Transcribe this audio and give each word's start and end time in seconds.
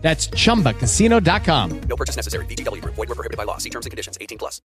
That's 0.00 0.28
chumbacasino.com. 0.28 1.80
No 1.80 1.96
purchase 1.96 2.16
necessary. 2.16 2.46
VGW 2.46 2.82
Group. 2.82 2.94
Void 2.94 3.08
were 3.08 3.14
prohibited 3.14 3.36
by 3.36 3.44
law. 3.44 3.58
See 3.58 3.70
terms 3.70 3.86
and 3.86 3.90
conditions. 3.90 4.16
18 4.20 4.38
plus. 4.38 4.62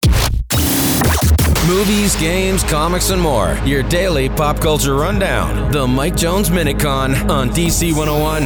Movies, 1.68 2.16
games, 2.16 2.64
comics, 2.64 3.10
and 3.10 3.22
more. 3.22 3.60
Your 3.66 3.84
daily 3.84 4.30
pop 4.30 4.62
culture 4.62 4.96
rundown. 4.96 5.70
The 5.72 5.86
Mike 5.86 6.16
Jones 6.16 6.50
Minute 6.50 6.80
Con 6.80 7.14
on 7.30 7.50
DC 7.50 7.94
101. 7.94 8.44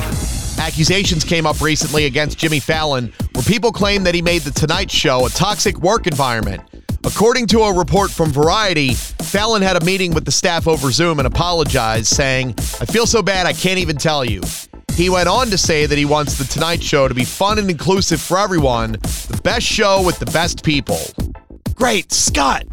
Accusations 0.57 1.23
came 1.23 1.45
up 1.45 1.61
recently 1.61 2.05
against 2.05 2.37
Jimmy 2.37 2.59
Fallon, 2.59 3.13
where 3.34 3.43
people 3.43 3.71
claim 3.71 4.03
that 4.03 4.15
he 4.15 4.21
made 4.21 4.41
The 4.41 4.51
Tonight 4.51 4.89
Show 4.89 5.25
a 5.25 5.29
toxic 5.29 5.77
work 5.79 6.07
environment. 6.07 6.61
According 7.03 7.48
to 7.48 7.61
a 7.61 7.75
report 7.75 8.11
from 8.11 8.31
Variety, 8.31 8.93
Fallon 8.93 9.63
had 9.63 9.81
a 9.81 9.85
meeting 9.85 10.13
with 10.13 10.25
the 10.25 10.31
staff 10.31 10.67
over 10.67 10.91
Zoom 10.91 11.20
and 11.20 11.27
apologized, 11.27 12.07
saying, 12.07 12.55
I 12.79 12.85
feel 12.85 13.07
so 13.07 13.23
bad 13.23 13.48
I 13.48 13.53
can't 13.53 13.79
even 13.79 13.98
tell 13.98 14.23
you. 14.23 14.41
He 15.01 15.09
went 15.09 15.27
on 15.27 15.47
to 15.47 15.57
say 15.57 15.87
that 15.87 15.97
he 15.97 16.05
wants 16.05 16.37
The 16.37 16.43
Tonight 16.43 16.83
Show 16.83 17.07
to 17.07 17.15
be 17.15 17.25
fun 17.25 17.57
and 17.57 17.71
inclusive 17.71 18.21
for 18.21 18.37
everyone, 18.37 18.91
the 18.91 19.39
best 19.43 19.65
show 19.65 20.03
with 20.03 20.19
the 20.19 20.27
best 20.27 20.63
people. 20.63 20.99
Great, 21.73 22.11
Scott! 22.11 22.65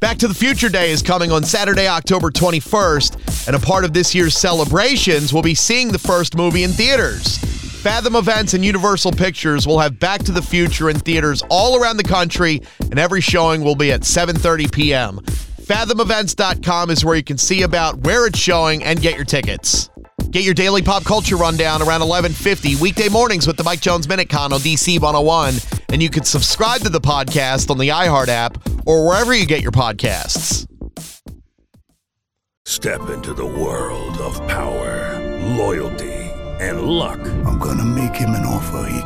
Back 0.00 0.18
to 0.18 0.26
the 0.26 0.34
Future 0.34 0.68
Day 0.68 0.90
is 0.90 1.00
coming 1.00 1.30
on 1.30 1.44
Saturday, 1.44 1.86
October 1.86 2.32
21st, 2.32 3.46
and 3.46 3.54
a 3.54 3.60
part 3.60 3.84
of 3.84 3.92
this 3.92 4.16
year's 4.16 4.36
celebrations 4.36 5.32
will 5.32 5.42
be 5.42 5.54
seeing 5.54 5.92
the 5.92 5.98
first 6.00 6.36
movie 6.36 6.64
in 6.64 6.72
theaters. 6.72 7.38
Fathom 7.84 8.16
Events 8.16 8.52
and 8.52 8.64
Universal 8.64 9.12
Pictures 9.12 9.64
will 9.64 9.78
have 9.78 10.00
Back 10.00 10.24
to 10.24 10.32
the 10.32 10.42
Future 10.42 10.90
in 10.90 10.98
theaters 10.98 11.44
all 11.50 11.80
around 11.80 11.98
the 11.98 12.02
country, 12.02 12.62
and 12.80 12.98
every 12.98 13.20
showing 13.20 13.62
will 13.62 13.76
be 13.76 13.92
at 13.92 14.00
7:30 14.00 14.72
p.m. 14.72 15.20
FathomEvents.com 15.20 16.90
is 16.90 17.04
where 17.04 17.14
you 17.14 17.22
can 17.22 17.38
see 17.38 17.62
about 17.62 17.98
where 17.98 18.26
it's 18.26 18.40
showing 18.40 18.82
and 18.82 19.00
get 19.00 19.14
your 19.14 19.24
tickets. 19.24 19.88
Get 20.30 20.44
your 20.44 20.54
daily 20.54 20.82
pop 20.82 21.04
culture 21.04 21.36
rundown 21.36 21.82
around 21.82 22.02
11:50 22.02 22.76
weekday 22.80 23.08
mornings 23.08 23.46
with 23.46 23.56
the 23.56 23.64
Mike 23.64 23.80
Jones 23.80 24.08
Minute 24.08 24.28
Con 24.28 24.52
on 24.52 24.60
DC 24.60 24.98
101, 24.98 25.60
and 25.88 26.02
you 26.02 26.10
can 26.10 26.24
subscribe 26.24 26.80
to 26.82 26.90
the 26.90 27.00
podcast 27.00 27.70
on 27.70 27.78
the 27.78 27.88
iHeart 27.88 28.28
app 28.28 28.58
or 28.86 29.06
wherever 29.06 29.32
you 29.34 29.46
get 29.46 29.62
your 29.62 29.72
podcasts. 29.72 30.66
Step 32.64 33.08
into 33.10 33.32
the 33.32 33.46
world 33.46 34.18
of 34.18 34.34
power, 34.48 35.20
loyalty, 35.56 36.12
and 36.60 36.82
luck. 36.82 37.20
I'm 37.46 37.58
gonna 37.58 37.84
make 37.84 38.14
him 38.14 38.30
an 38.30 38.44
offer 38.44 38.88
he 38.90 38.98
can't 39.02 39.05